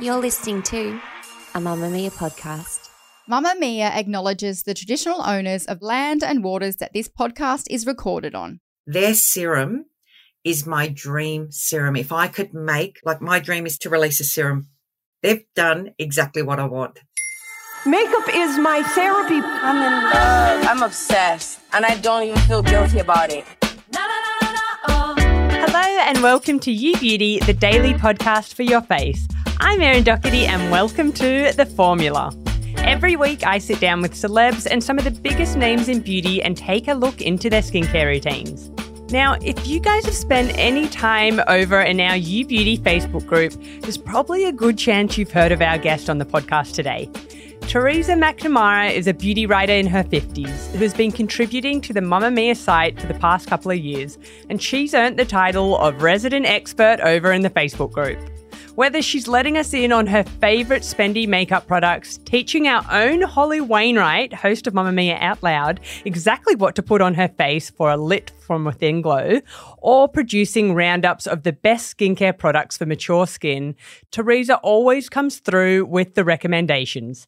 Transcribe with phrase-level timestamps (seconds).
[0.00, 1.00] You're listening to
[1.54, 2.90] a Mamamia podcast.
[3.26, 8.60] Mamamia acknowledges the traditional owners of land and waters that this podcast is recorded on.
[8.86, 9.86] Their serum
[10.44, 11.96] is my dream serum.
[11.96, 14.68] If I could make, like, my dream is to release a serum.
[15.22, 16.98] They've done exactly what I want.
[17.86, 19.40] Makeup is my therapy.
[19.42, 20.66] I'm in love.
[20.66, 21.60] I'm obsessed.
[21.72, 23.46] And I don't even feel guilty about it.
[25.72, 29.26] Hello and welcome to You Beauty, the daily podcast for your face.
[29.62, 32.34] I'm Erin Docherty and welcome to The Formula.
[32.78, 36.42] Every week I sit down with celebs and some of the biggest names in beauty
[36.42, 38.70] and take a look into their skincare routines.
[39.12, 43.52] Now, if you guys have spent any time over in our You Beauty Facebook group,
[43.82, 47.10] there's probably a good chance you've heard of our guest on the podcast today.
[47.68, 52.00] Teresa McNamara is a beauty writer in her 50s who has been contributing to the
[52.00, 54.16] Mamamia site for the past couple of years,
[54.48, 58.18] and she's earned the title of resident expert over in the Facebook group.
[58.76, 63.60] Whether she's letting us in on her favourite spendy makeup products, teaching our own Holly
[63.60, 67.96] Wainwright, host of Mamamia Out Loud, exactly what to put on her face for a
[67.96, 69.40] lit from within glow,
[69.78, 73.74] or producing roundups of the best skincare products for mature skin,
[74.12, 77.26] Teresa always comes through with the recommendations.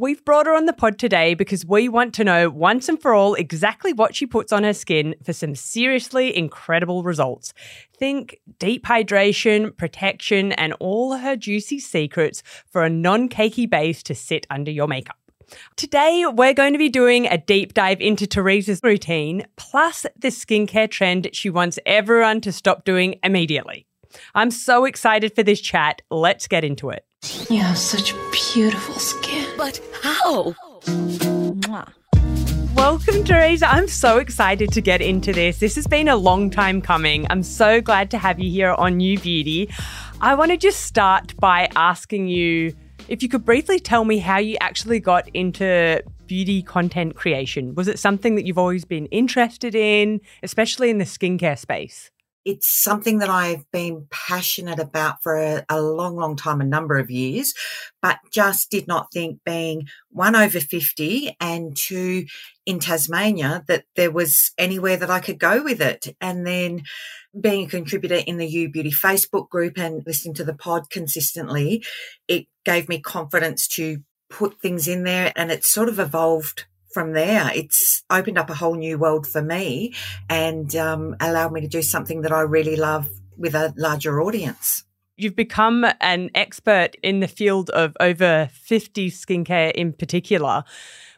[0.00, 3.12] We've brought her on the pod today because we want to know once and for
[3.12, 7.52] all exactly what she puts on her skin for some seriously incredible results.
[7.98, 14.14] Think deep hydration, protection, and all her juicy secrets for a non cakey base to
[14.14, 15.18] sit under your makeup.
[15.76, 20.90] Today, we're going to be doing a deep dive into Teresa's routine, plus the skincare
[20.90, 23.84] trend she wants everyone to stop doing immediately.
[24.34, 26.00] I'm so excited for this chat.
[26.10, 27.04] Let's get into it.
[27.50, 29.39] You have such beautiful skin.
[29.60, 30.54] But how?
[32.74, 33.68] Welcome, Teresa.
[33.68, 35.58] I'm so excited to get into this.
[35.58, 37.26] This has been a long time coming.
[37.28, 39.68] I'm so glad to have you here on You Beauty.
[40.22, 42.74] I want to just start by asking you
[43.08, 47.74] if you could briefly tell me how you actually got into beauty content creation.
[47.74, 52.10] Was it something that you've always been interested in, especially in the skincare space?
[52.44, 56.98] It's something that I've been passionate about for a, a, long, long time, a number
[56.98, 57.52] of years,
[58.00, 62.26] but just did not think being one over 50 and two
[62.66, 66.14] in Tasmania that there was anywhere that I could go with it.
[66.20, 66.82] And then
[67.38, 71.84] being a contributor in the You Beauty Facebook group and listening to the pod consistently,
[72.26, 73.98] it gave me confidence to
[74.30, 78.54] put things in there and it sort of evolved from there, it's opened up a
[78.54, 79.94] whole new world for me
[80.28, 84.84] and um, allowed me to do something that I really love with a larger audience.
[85.16, 90.64] You've become an expert in the field of over 50 skincare in particular.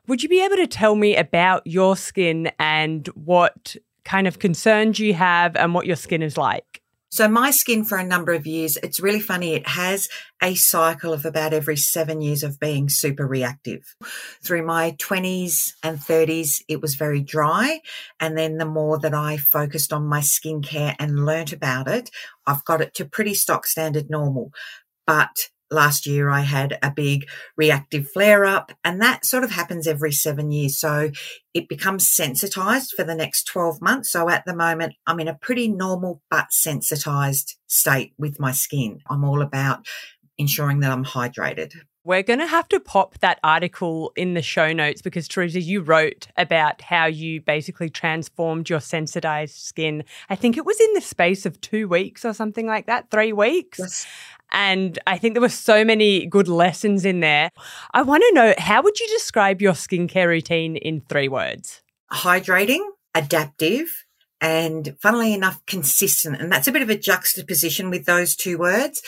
[0.09, 4.99] Would you be able to tell me about your skin and what kind of concerns
[4.99, 6.82] you have and what your skin is like?
[7.13, 9.53] So my skin for a number of years, it's really funny.
[9.53, 10.09] It has
[10.43, 13.95] a cycle of about every seven years of being super reactive.
[14.43, 17.83] Through my twenties and thirties, it was very dry.
[18.19, 22.09] And then the more that I focused on my skincare and learnt about it,
[22.47, 24.51] I've got it to pretty stock standard normal.
[25.07, 29.87] But last year I had a big reactive flare up and that sort of happens
[29.87, 30.79] every seven years.
[30.79, 31.11] So
[31.55, 34.11] it becomes sensitized for the next 12 months.
[34.11, 39.01] So at the moment, I'm in a pretty normal but sensitized state with my skin.
[39.09, 39.87] I'm all about
[40.39, 41.73] ensuring that I'm hydrated.
[42.05, 45.81] We're going to have to pop that article in the show notes because, Teresa, you
[45.83, 50.03] wrote about how you basically transformed your sensitized skin.
[50.29, 53.33] I think it was in the space of two weeks or something like that, three
[53.33, 53.79] weeks.
[53.79, 54.07] Yes.
[54.51, 57.51] And I think there were so many good lessons in there.
[57.95, 61.83] I want to know how would you describe your skincare routine in three words?
[62.13, 62.85] Hydrating,
[63.15, 64.05] adaptive,
[64.41, 66.41] and funnily enough, consistent.
[66.41, 69.01] And that's a bit of a juxtaposition with those two words.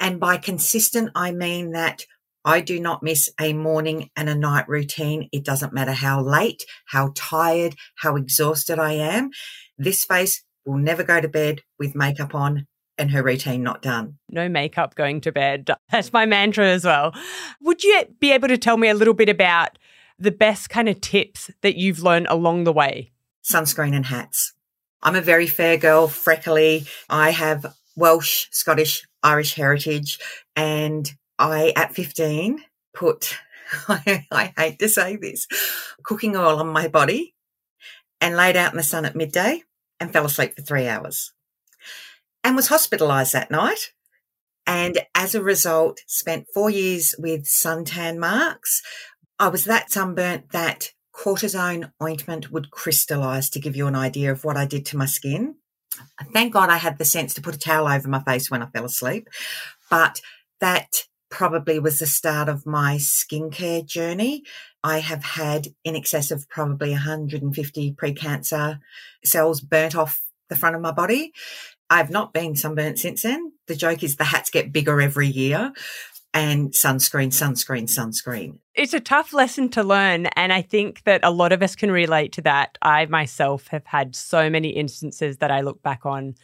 [0.00, 2.06] And by consistent, I mean that
[2.44, 5.28] I do not miss a morning and a night routine.
[5.32, 9.30] It doesn't matter how late, how tired, how exhausted I am.
[9.76, 12.66] This face will never go to bed with makeup on
[12.98, 14.18] and her routine not done.
[14.28, 15.70] No makeup going to bed.
[15.90, 17.14] That's my mantra as well.
[17.60, 19.78] Would you be able to tell me a little bit about
[20.18, 23.12] the best kind of tips that you've learned along the way?
[23.42, 24.52] Sunscreen and hats.
[25.02, 26.86] I'm a very fair girl, freckly.
[27.08, 30.18] I have Welsh, Scottish, Irish heritage.
[30.56, 32.60] And I, at 15,
[32.94, 33.38] put,
[33.88, 35.46] I, I hate to say this,
[36.02, 37.34] cooking oil on my body
[38.20, 39.62] and laid out in the sun at midday
[40.00, 41.32] and fell asleep for three hours
[42.44, 43.92] and was hospitalized that night.
[44.66, 48.82] And as a result, spent four years with suntan marks.
[49.38, 54.44] I was that sunburnt that cortisone ointment would crystallize to give you an idea of
[54.44, 55.56] what I did to my skin.
[56.32, 58.66] Thank God I had the sense to put a towel over my face when I
[58.66, 59.28] fell asleep.
[59.90, 60.20] But
[60.60, 64.44] that probably was the start of my skincare journey.
[64.82, 68.80] I have had in excess of probably 150 precancer
[69.24, 71.32] cells burnt off the front of my body.
[71.90, 73.52] I've not been sunburnt since then.
[73.66, 75.72] The joke is the hats get bigger every year
[76.34, 78.58] and sunscreen, sunscreen, sunscreen.
[78.74, 80.26] It's a tough lesson to learn.
[80.36, 82.76] And I think that a lot of us can relate to that.
[82.82, 86.34] I myself have had so many instances that I look back on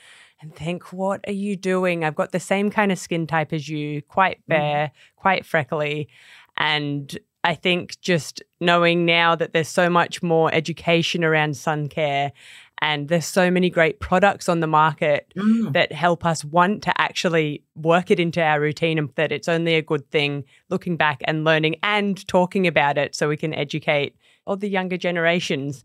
[0.44, 2.05] and think, what are you doing?
[2.05, 4.91] I've got the same kind of skin type as you, quite bare, mm.
[5.17, 6.08] quite freckly.
[6.58, 12.32] And I think just knowing now that there's so much more education around sun care
[12.79, 15.73] and there's so many great products on the market mm.
[15.73, 19.75] that help us want to actually work it into our routine and that it's only
[19.75, 24.14] a good thing looking back and learning and talking about it so we can educate
[24.46, 25.85] all the younger generations.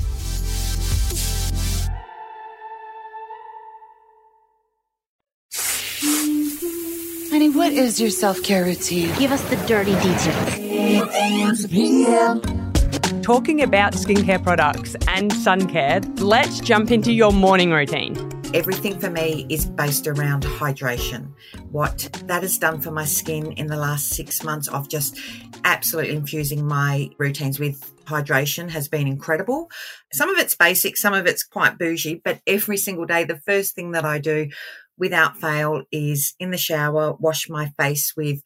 [7.53, 9.13] what is your self care routine?
[9.17, 11.65] Give us the dirty details.
[13.21, 18.15] Talking about skincare products and sun care, let's jump into your morning routine.
[18.53, 21.31] Everything for me is based around hydration.
[21.71, 25.17] What that has done for my skin in the last six months of just
[25.63, 29.69] absolutely infusing my routines with hydration has been incredible.
[30.11, 33.73] Some of it's basic, some of it's quite bougie, but every single day, the first
[33.73, 34.49] thing that I do
[35.01, 38.41] without fail is in the shower, wash my face with,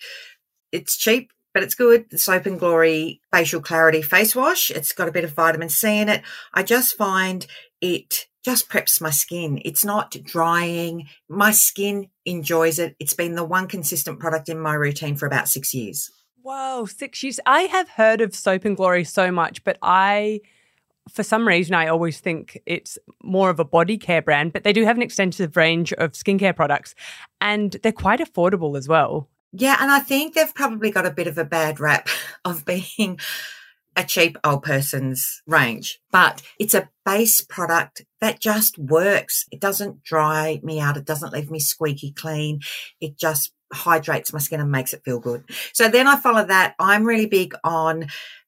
[0.71, 2.09] it's cheap, but it's good.
[2.09, 4.71] The Soap and Glory Facial Clarity Face Wash.
[4.71, 6.23] It's got a bit of vitamin C in it.
[6.53, 7.45] I just find
[7.81, 9.61] it just preps my skin.
[9.65, 11.07] It's not drying.
[11.27, 12.95] My skin enjoys it.
[12.99, 16.09] It's been the one consistent product in my routine for about six years.
[16.41, 17.39] Whoa, six years.
[17.45, 20.41] I have heard of Soap and Glory so much, but I
[21.09, 24.73] for some reason, I always think it's more of a body care brand, but they
[24.73, 26.95] do have an extensive range of skincare products
[27.39, 29.29] and they're quite affordable as well.
[29.51, 32.09] Yeah, and I think they've probably got a bit of a bad rap
[32.45, 33.19] of being
[33.95, 39.45] a cheap old person's range, but it's a base product that just works.
[39.51, 40.97] It doesn't dry me out.
[40.97, 42.59] It doesn't leave me squeaky clean.
[42.99, 45.45] It just hydrates my skin and makes it feel good.
[45.71, 46.75] So then I follow that.
[46.77, 48.07] I'm really big on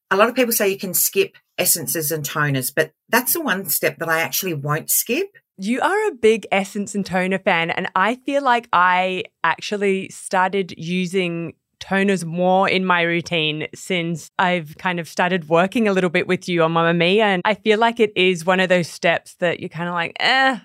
[0.10, 3.66] a lot of people say you can skip essences and toners, but that's the one
[3.66, 5.38] step that I actually won't skip.
[5.58, 10.74] You are a big essence and toner fan, and I feel like I actually started
[10.78, 16.28] using toners more in my routine since I've kind of started working a little bit
[16.28, 17.22] with you on Mamamia.
[17.22, 20.16] And I feel like it is one of those steps that you're kind of like,
[20.20, 20.58] eh,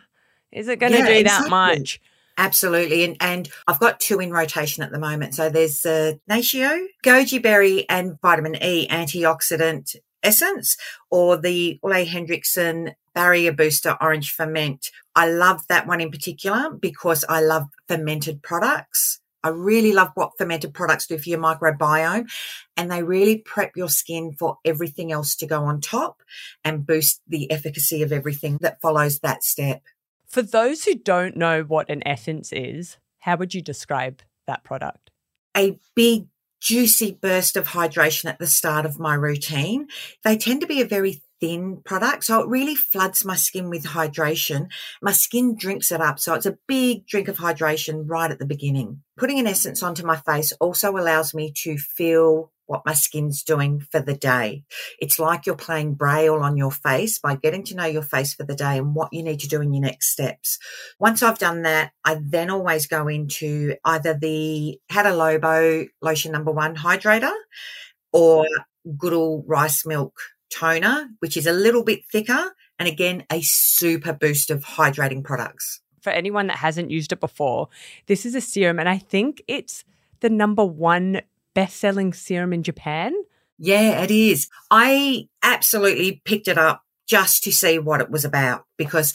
[0.51, 1.45] is it going to yeah, do exactly.
[1.45, 2.01] that much?
[2.39, 3.05] Absolutely.
[3.05, 5.35] And, and I've got two in rotation at the moment.
[5.35, 10.77] So there's uh, the Natio, goji berry and vitamin E antioxidant essence
[11.11, 14.91] or the Ole Henriksen barrier booster orange ferment.
[15.15, 19.21] I love that one in particular because I love fermented products.
[19.45, 22.31] I really love what fermented products do for your microbiome
[22.77, 26.23] and they really prep your skin for everything else to go on top
[26.65, 29.83] and boost the efficacy of everything that follows that step.
[30.33, 35.11] For those who don't know what an essence is, how would you describe that product?
[35.55, 39.89] A big, juicy burst of hydration at the start of my routine.
[40.25, 42.23] They tend to be a very thin product.
[42.23, 44.69] So it really floods my skin with hydration.
[45.03, 46.21] My skin drinks it up.
[46.21, 49.03] So it's a big drink of hydration right at the beginning.
[49.19, 53.81] Putting an essence onto my face also allows me to feel what my skin's doing
[53.81, 54.63] for the day.
[55.01, 58.45] It's like you're playing braille on your face by getting to know your face for
[58.45, 60.61] the day and what you need to do in your next steps.
[61.01, 66.53] Once I've done that, I then always go into either the Hada Labo lotion number
[66.53, 67.35] one hydrator
[68.13, 68.47] or
[68.97, 70.15] Goodal rice milk
[70.53, 72.53] toner, which is a little bit thicker.
[72.79, 75.81] And again, a super boost of hydrating products.
[76.01, 77.69] For anyone that hasn't used it before,
[78.07, 79.85] this is a serum, and I think it's
[80.21, 81.21] the number one
[81.55, 83.15] best selling serum in Japan.
[83.59, 84.49] Yeah, it is.
[84.71, 89.15] I absolutely picked it up just to see what it was about because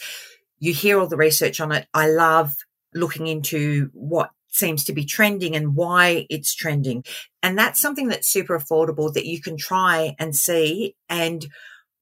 [0.58, 1.86] you hear all the research on it.
[1.92, 2.54] I love
[2.94, 7.04] looking into what seems to be trending and why it's trending.
[7.42, 10.96] And that's something that's super affordable that you can try and see.
[11.08, 11.46] And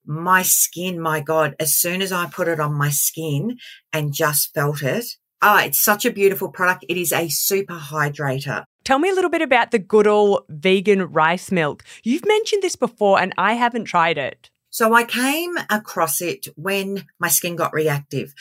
[0.04, 3.58] my skin, my God, as soon as I put it on my skin
[3.92, 5.04] and just felt it,
[5.42, 6.84] ah, oh, it's such a beautiful product.
[6.88, 8.64] It is a super hydrator.
[8.84, 11.84] Tell me a little bit about the good old vegan rice milk.
[12.04, 14.50] You've mentioned this before and I haven't tried it.
[14.70, 18.34] So I came across it when my skin got reactive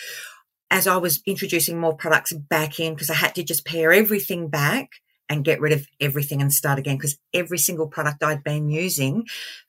[0.72, 4.50] as I was introducing more products back in because I had to just pare everything
[4.50, 4.90] back
[5.30, 9.26] and get rid of everything and start again because every single product I'd been using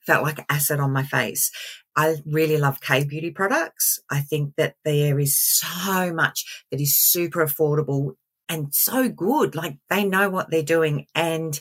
[0.06, 1.50] felt like acid on my face.
[1.96, 3.98] I really love K beauty products.
[4.10, 8.16] I think that there is so much that is super affordable
[8.48, 9.54] and so good.
[9.54, 11.06] Like they know what they're doing.
[11.14, 11.58] And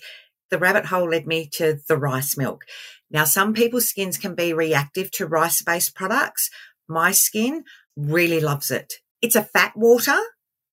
[0.51, 2.65] the rabbit hole led me to the rice milk.
[3.09, 6.49] Now, some people's skins can be reactive to rice based products.
[6.87, 7.63] My skin
[7.95, 8.95] really loves it.
[9.21, 10.17] It's a fat water.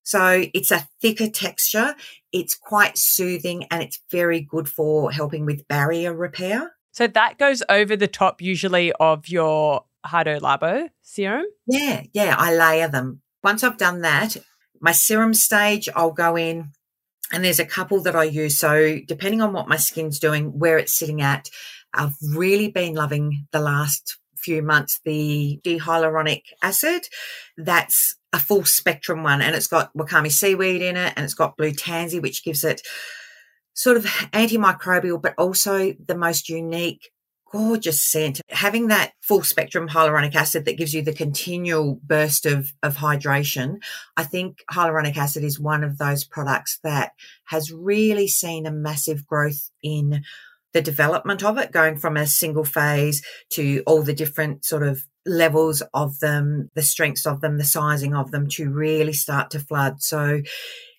[0.03, 1.95] So it's a thicker texture.
[2.31, 6.73] It's quite soothing and it's very good for helping with barrier repair.
[6.91, 11.45] So that goes over the top usually of your Hada Labo serum?
[11.65, 13.21] Yeah, yeah, I layer them.
[13.43, 14.37] Once I've done that,
[14.79, 16.71] my serum stage, I'll go in
[17.31, 18.59] and there's a couple that I use.
[18.59, 21.49] So depending on what my skin's doing, where it's sitting at,
[21.93, 27.03] I've really been loving the last few months the D-hyaluronic acid.
[27.57, 31.55] That's a full spectrum one and it's got wakame seaweed in it and it's got
[31.55, 32.81] blue tansy, which gives it
[33.73, 37.11] sort of antimicrobial, but also the most unique
[37.53, 38.41] gorgeous scent.
[38.49, 43.75] Having that full spectrum hyaluronic acid that gives you the continual burst of, of hydration.
[44.17, 47.11] I think hyaluronic acid is one of those products that
[47.45, 50.23] has really seen a massive growth in
[50.73, 55.05] the development of it, going from a single phase to all the different sort of
[55.25, 59.59] levels of them, the strengths of them, the sizing of them to really start to
[59.59, 60.01] flood.
[60.01, 60.41] So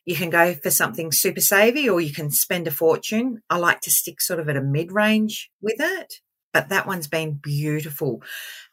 [0.05, 3.43] you can go for something super savvy or you can spend a fortune.
[3.49, 6.21] I like to stick sort of at a mid range with it,
[6.53, 8.23] but that one's been beautiful.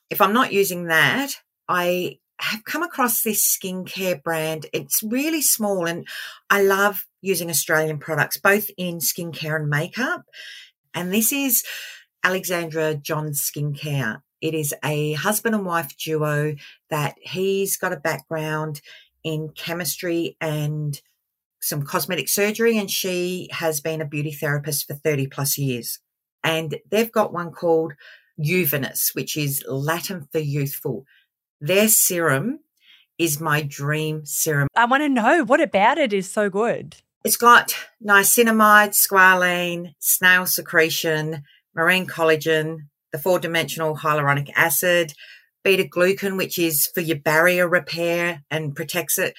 [0.10, 1.32] If I'm not using that,
[1.70, 4.66] I have come across this skincare brand.
[4.74, 6.08] It's really small and
[6.50, 10.24] I love using Australian products, both in skincare and makeup.
[10.94, 11.64] And this is
[12.24, 14.22] Alexandra Johns Skincare.
[14.42, 16.56] It is a husband and wife duo
[16.90, 18.82] that he's got a background
[19.24, 21.00] in chemistry and
[21.62, 26.00] some cosmetic surgery, and she has been a beauty therapist for 30 plus years.
[26.44, 27.94] And they've got one called
[28.40, 31.06] Iuvenis, which is Latin for youthful.
[31.60, 32.62] Their serum
[33.20, 34.68] is my dream serum.
[34.76, 36.96] I want to know what about it is so good.
[37.24, 41.44] It's got niacinamide, squalene, snail secretion,
[41.76, 45.14] marine collagen, the four dimensional hyaluronic acid,
[45.64, 49.36] beta glucan, which is for your barrier repair and protects it,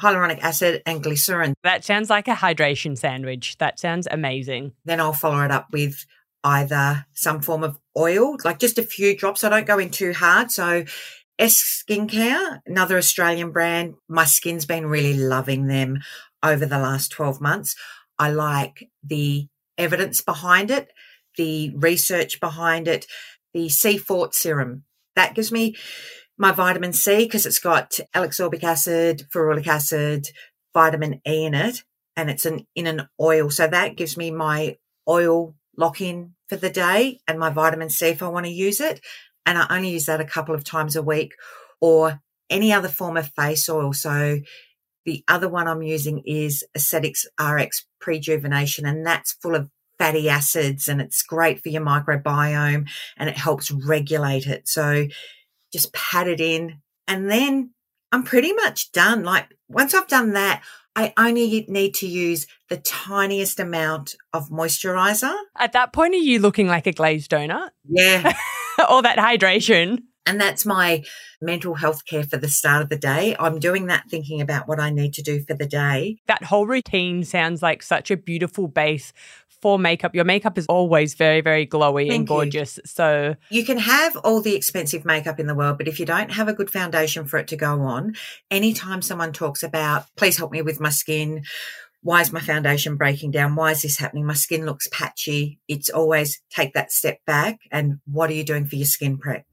[0.00, 1.54] hyaluronic acid and glycerin.
[1.62, 3.56] That sounds like a hydration sandwich.
[3.58, 4.72] That sounds amazing.
[4.84, 6.04] Then I'll follow it up with
[6.44, 9.42] either some form of oil, like just a few drops.
[9.42, 10.50] I don't go in too hard.
[10.50, 10.84] So
[11.38, 13.94] ESK Skincare, another Australian brand.
[14.08, 15.98] My skin's been really loving them
[16.42, 17.74] over the last 12 months.
[18.18, 20.90] I like the evidence behind it,
[21.36, 23.06] the research behind it,
[23.54, 24.84] the C forte serum.
[25.14, 25.76] That gives me
[26.38, 30.28] my vitamin C because it's got L-ascorbic acid, ferulic acid,
[30.74, 31.82] vitamin E in it,
[32.16, 33.50] and it's an in an oil.
[33.50, 34.76] So that gives me my
[35.08, 38.80] oil lock in for the day and my vitamin C if I want to use
[38.80, 39.00] it.
[39.44, 41.32] And I only use that a couple of times a week
[41.80, 43.92] or any other form of face oil.
[43.92, 44.40] So
[45.04, 50.88] the other one I'm using is Aesthetics RX Prejuvenation, and that's full of fatty acids
[50.88, 54.68] and it's great for your microbiome and it helps regulate it.
[54.68, 55.06] So
[55.72, 57.70] just pat it in and then
[58.12, 59.24] I'm pretty much done.
[59.24, 60.62] Like once I've done that,
[60.94, 65.34] I only need to use the tiniest amount of moisturizer.
[65.58, 67.70] At that point, are you looking like a glazed donut?
[67.86, 68.34] Yeah.
[68.88, 70.02] All that hydration.
[70.24, 71.04] And that's my
[71.40, 73.36] mental health care for the start of the day.
[73.38, 76.18] I'm doing that thinking about what I need to do for the day.
[76.26, 79.12] That whole routine sounds like such a beautiful base
[79.60, 80.14] for makeup.
[80.14, 82.76] Your makeup is always very, very glowy Thank and gorgeous.
[82.78, 82.82] You.
[82.86, 86.32] So you can have all the expensive makeup in the world, but if you don't
[86.32, 88.14] have a good foundation for it to go on,
[88.50, 91.44] anytime someone talks about, please help me with my skin,
[92.02, 93.56] why is my foundation breaking down?
[93.56, 94.26] Why is this happening?
[94.26, 95.58] My skin looks patchy.
[95.66, 99.44] It's always take that step back and what are you doing for your skin prep?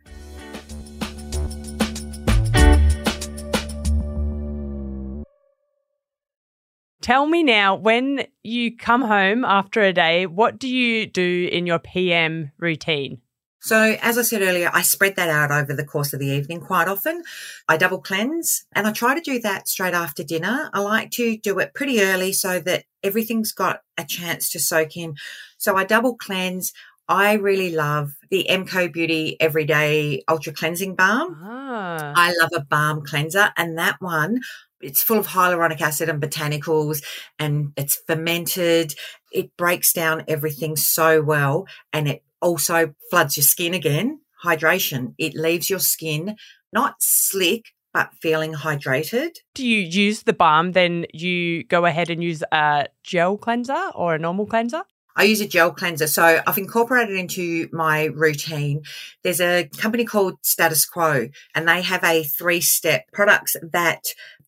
[7.03, 11.67] Tell me now, when you come home after a day, what do you do in
[11.67, 13.19] your PM routine?
[13.59, 16.61] So, as I said earlier, I spread that out over the course of the evening
[16.61, 17.23] quite often.
[17.67, 20.69] I double cleanse and I try to do that straight after dinner.
[20.73, 24.95] I like to do it pretty early so that everything's got a chance to soak
[24.95, 25.15] in.
[25.57, 26.71] So, I double cleanse.
[27.09, 31.37] I really love the MCO Beauty Everyday Ultra Cleansing Balm.
[31.43, 32.13] Ah.
[32.15, 34.39] I love a balm cleanser, and that one
[34.83, 37.03] it's full of hyaluronic acid and botanicals
[37.39, 38.93] and it's fermented.
[39.31, 44.19] It breaks down everything so well and it also floods your skin again.
[44.43, 45.15] Hydration.
[45.17, 46.35] It leaves your skin
[46.73, 49.29] not slick, but feeling hydrated.
[49.53, 50.71] Do you use the balm?
[50.71, 54.81] Then you go ahead and use a gel cleanser or a normal cleanser?
[55.15, 56.07] I use a gel cleanser.
[56.07, 58.81] So I've incorporated it into my routine.
[59.23, 64.01] There's a company called Status Quo and they have a three step products that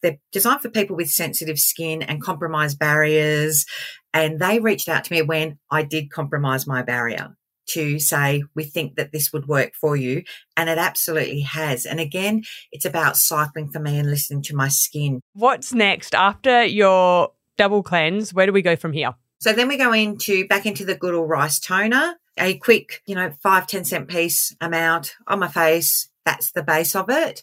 [0.06, 3.66] they're designed for people with sensitive skin and compromised barriers.
[4.14, 7.36] And they reached out to me when I did compromise my barrier
[7.70, 10.24] to say, we think that this would work for you.
[10.56, 11.86] And it absolutely has.
[11.88, 15.22] And again, it's about cycling for me and listening to my skin.
[15.34, 18.34] What's next after your double cleanse?
[18.34, 19.16] Where do we go from here?
[19.40, 23.32] So then we go into back into the Goodal rice toner, a quick, you know,
[23.42, 26.10] five ten cent piece amount on my face.
[26.26, 27.42] That's the base of it.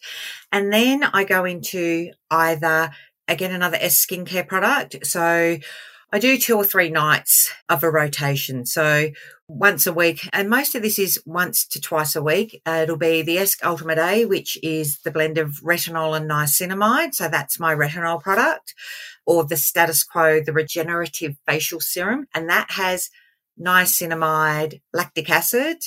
[0.51, 2.91] And then I go into either
[3.29, 5.07] again another ESK skincare product.
[5.07, 5.59] So
[6.15, 8.67] I do two or three nights of a rotation.
[8.67, 9.11] So
[9.49, 12.61] once a week, and most of this is once to twice a week.
[12.67, 17.15] Uh, it'll be the Esk Ultimate A, which is the blend of retinol and niacinamide.
[17.15, 18.75] So that's my retinol product,
[19.27, 22.27] or the status quo, the regenerative facial serum.
[22.35, 23.09] And that has
[23.59, 25.79] niacinamide, lactic acid,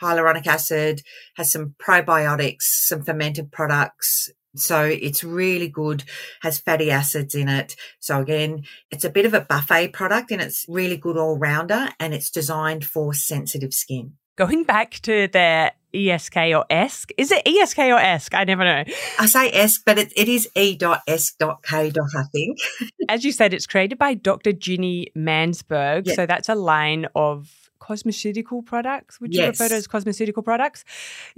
[0.00, 1.02] hyaluronic acid,
[1.36, 6.04] has some probiotics, some fermented products, so it's really good,
[6.42, 7.76] has fatty acids in it.
[8.00, 11.90] So again, it's a bit of a buffet product and it's really good all rounder
[12.00, 14.14] and it's designed for sensitive skin.
[14.36, 18.34] Going back to the ESK or ESK, is it ESK or ESK?
[18.34, 18.84] I never know.
[19.18, 21.46] I say ESK, but it, it is E.S.K.
[21.70, 22.58] I think.
[23.08, 24.52] As you said, it's created by Dr.
[24.52, 26.10] Ginny Mansberg.
[26.14, 27.52] So that's a line of
[27.90, 29.20] cosmeceutical products.
[29.20, 29.60] Would you yes.
[29.60, 30.84] refer to as cosmeceutical products?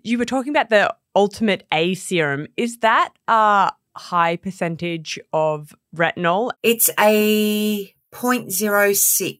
[0.02, 2.46] You were talking about the Ultimate A serum.
[2.56, 6.52] Is that a high percentage of retinol?
[6.62, 9.38] It's a 0.06.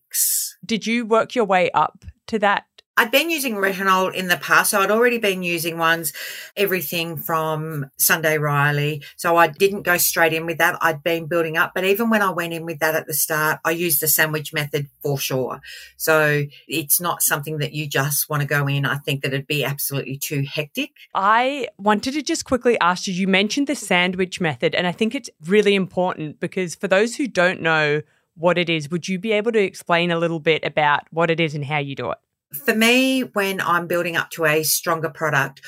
[0.64, 2.64] Did you work your way up to that
[2.96, 4.70] I'd been using retinol in the past.
[4.70, 6.12] So I'd already been using ones,
[6.57, 9.02] everything from Sunday Riley.
[9.16, 10.76] So I didn't go straight in with that.
[10.81, 11.72] I'd been building up.
[11.74, 14.52] But even when I went in with that at the start, I used the sandwich
[14.52, 15.61] method for sure.
[15.96, 18.85] So it's not something that you just want to go in.
[18.85, 20.90] I think that it'd be absolutely too hectic.
[21.14, 25.14] I wanted to just quickly ask you, you mentioned the sandwich method, and I think
[25.14, 28.02] it's really important because for those who don't know,
[28.35, 31.38] what it is, would you be able to explain a little bit about what it
[31.38, 32.18] is and how you do it?
[32.53, 35.61] For me, when I'm building up to a stronger product,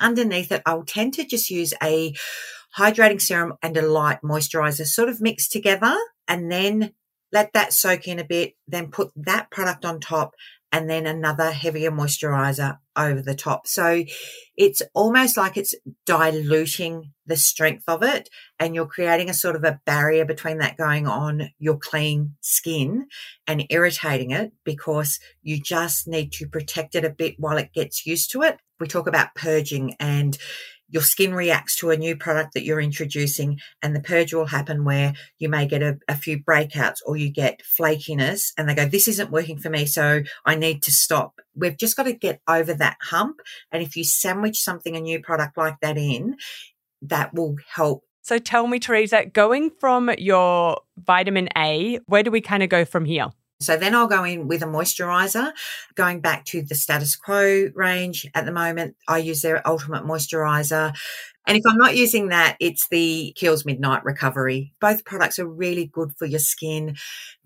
[0.00, 2.14] underneath it, I'll tend to just use a
[2.76, 5.96] hydrating serum and a light moisturizer sort of mixed together
[6.26, 6.92] and then
[7.32, 10.34] let that soak in a bit, then put that product on top
[10.72, 13.66] and then another heavier moisturizer over the top.
[13.66, 14.04] So
[14.56, 19.64] it's almost like it's diluting the strength of it and you're creating a sort of
[19.64, 23.06] a barrier between that going on your clean skin
[23.46, 28.04] and irritating it because you just need to protect it a bit while it gets
[28.06, 28.58] used to it.
[28.80, 30.36] We talk about purging and
[30.88, 34.84] your skin reacts to a new product that you're introducing and the purge will happen
[34.84, 38.86] where you may get a, a, few breakouts or you get flakiness and they go,
[38.86, 39.86] this isn't working for me.
[39.86, 41.40] So I need to stop.
[41.54, 43.40] We've just got to get over that hump.
[43.70, 46.36] And if you sandwich something, a new product like that in,
[47.02, 48.04] that will help.
[48.22, 52.84] So tell me, Teresa, going from your vitamin A, where do we kind of go
[52.84, 53.28] from here?
[53.60, 55.52] So then I'll go in with a moisturizer.
[55.96, 60.94] Going back to the status quo range at the moment, I use their ultimate moisturizer.
[61.46, 64.74] And if I'm not using that, it's the Kiehl's Midnight Recovery.
[64.80, 66.96] Both products are really good for your skin.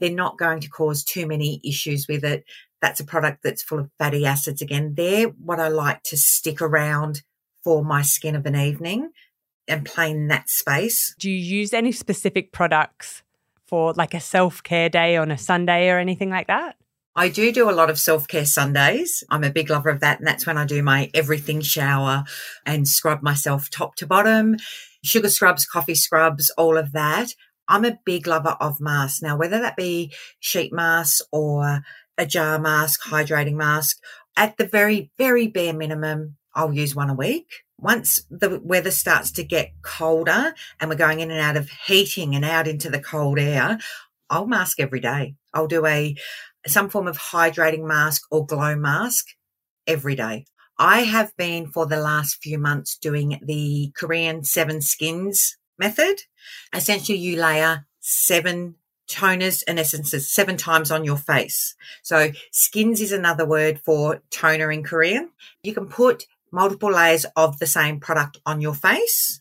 [0.00, 2.44] They're not going to cause too many issues with it.
[2.82, 4.94] That's a product that's full of fatty acids again.
[4.96, 7.22] They're what I like to stick around
[7.62, 9.10] for my skin of an evening
[9.68, 11.14] and play in that space.
[11.18, 13.21] Do you use any specific products
[13.72, 16.76] for like a self care day on a Sunday or anything like that?
[17.16, 19.24] I do do a lot of self care Sundays.
[19.30, 20.18] I'm a big lover of that.
[20.18, 22.24] And that's when I do my everything shower
[22.66, 24.56] and scrub myself top to bottom,
[25.02, 27.34] sugar scrubs, coffee scrubs, all of that.
[27.66, 29.22] I'm a big lover of masks.
[29.22, 31.80] Now, whether that be sheet masks or
[32.18, 33.96] a jar mask, hydrating mask,
[34.36, 37.48] at the very, very bare minimum, I'll use one a week.
[37.82, 42.34] Once the weather starts to get colder and we're going in and out of heating
[42.36, 43.76] and out into the cold air,
[44.30, 45.34] I'll mask every day.
[45.52, 46.16] I'll do a
[46.64, 49.26] some form of hydrating mask or glow mask
[49.88, 50.46] every day.
[50.78, 56.22] I have been for the last few months doing the Korean seven skins method.
[56.72, 58.76] Essentially, you layer seven
[59.08, 61.74] toners and essences seven times on your face.
[62.02, 65.30] So skins is another word for toner in Korean.
[65.62, 69.40] You can put multiple layers of the same product on your face.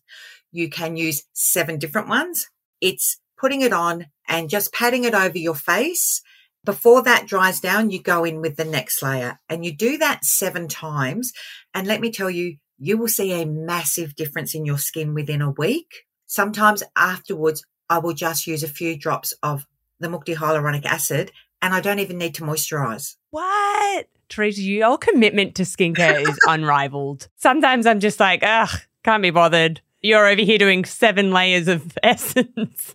[0.51, 2.49] You can use seven different ones.
[2.79, 6.21] It's putting it on and just patting it over your face.
[6.63, 10.23] Before that dries down, you go in with the next layer and you do that
[10.23, 11.33] seven times.
[11.73, 15.41] And let me tell you, you will see a massive difference in your skin within
[15.41, 16.05] a week.
[16.27, 19.65] Sometimes afterwards, I will just use a few drops of
[19.99, 23.15] the Mukti hyaluronic acid and I don't even need to moisturize.
[23.29, 24.07] What?
[24.31, 27.27] Teresa, your commitment to skincare is unrivaled.
[27.35, 28.69] Sometimes I'm just like, ugh,
[29.03, 29.81] can't be bothered.
[30.01, 32.93] You're over here doing seven layers of essence.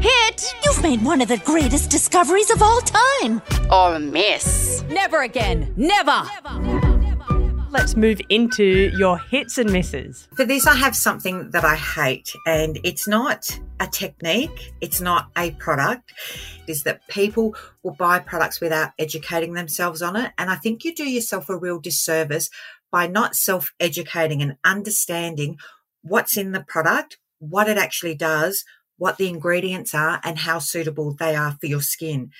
[0.00, 0.54] Hit!
[0.64, 3.42] You've made one of the greatest discoveries of all time.
[3.70, 4.82] Or miss.
[4.88, 5.74] Never again.
[5.76, 6.22] Never.
[6.44, 6.91] Never
[7.72, 10.28] let's move into your hits and misses.
[10.36, 15.30] For this, I have something that I hate, and it's not a technique, it's not
[15.36, 16.12] a product.
[16.66, 20.32] It is that people will buy products without educating themselves on it.
[20.36, 22.50] And I think you do yourself a real disservice
[22.90, 25.56] by not self educating and understanding
[26.02, 28.64] what's in the product, what it actually does,
[28.98, 32.30] what the ingredients are, and how suitable they are for your skin.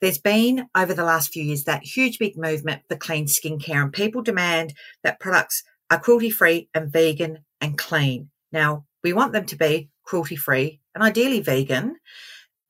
[0.00, 3.92] There's been over the last few years that huge big movement for clean skincare and
[3.92, 8.30] people demand that products are cruelty free and vegan and clean.
[8.52, 11.96] Now we want them to be cruelty free and ideally vegan,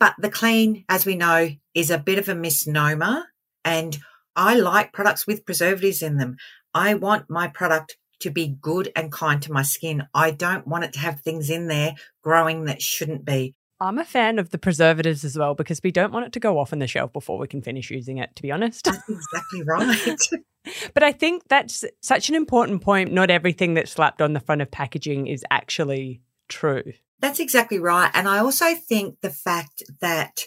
[0.01, 3.25] but the clean, as we know, is a bit of a misnomer.
[3.65, 3.99] And
[4.35, 6.37] I like products with preservatives in them.
[6.73, 10.07] I want my product to be good and kind to my skin.
[10.15, 13.55] I don't want it to have things in there growing that shouldn't be.
[13.81, 16.59] I'm a fan of the preservatives as well because we don't want it to go
[16.59, 18.85] off on the shelf before we can finish using it, to be honest.
[18.85, 20.19] That's exactly right.
[20.95, 23.13] but I think that's such an important point.
[23.13, 26.93] Not everything that's slapped on the front of packaging is actually true.
[27.21, 28.11] That's exactly right.
[28.15, 30.45] And I also think the fact that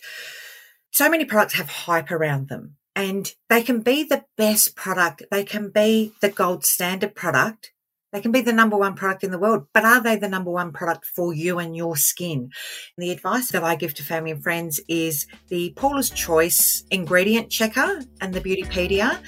[0.91, 5.43] so many products have hype around them and they can be the best product, they
[5.43, 7.71] can be the gold standard product,
[8.12, 10.52] they can be the number one product in the world, but are they the number
[10.52, 12.39] one product for you and your skin?
[12.39, 12.52] And
[12.97, 18.02] the advice that I give to family and friends is the Paula's Choice ingredient checker
[18.19, 19.19] and the Beautypedia.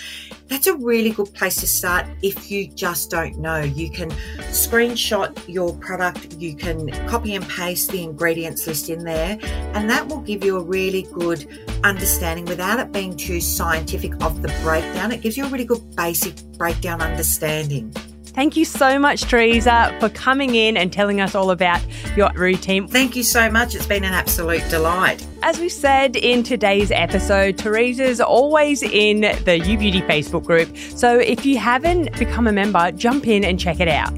[0.47, 3.61] That's a really good place to start if you just don't know.
[3.61, 4.11] You can
[4.51, 9.37] screenshot your product, you can copy and paste the ingredients list in there,
[9.73, 11.47] and that will give you a really good
[11.83, 15.11] understanding without it being too scientific of the breakdown.
[15.11, 17.93] It gives you a really good basic breakdown understanding.
[18.33, 21.81] Thank you so much, Teresa, for coming in and telling us all about
[22.17, 22.87] your routine.
[22.87, 23.75] Thank you so much.
[23.75, 25.25] It's been an absolute delight.
[25.43, 30.75] As we said in today's episode, Teresa's always in the You Beauty Facebook group.
[30.75, 34.11] So if you haven't become a member, jump in and check it out.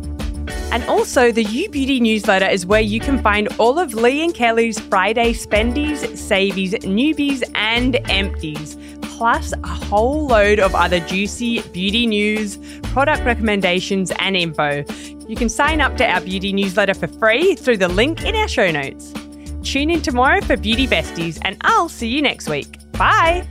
[0.71, 4.33] And also, the You Beauty newsletter is where you can find all of Leigh and
[4.33, 8.77] Kelly's Friday spendies, savies, newbies, and empties
[9.15, 14.83] plus a whole load of other juicy beauty news, product recommendations, and info.
[15.27, 18.47] You can sign up to our beauty newsletter for free through the link in our
[18.47, 19.13] show notes.
[19.63, 22.77] Tune in tomorrow for Beauty Besties, and I'll see you next week.
[22.91, 23.47] Bye.